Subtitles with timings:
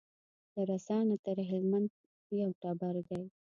[0.53, 1.89] له رسا نه تر هلمند
[2.41, 3.21] یو ټبر دی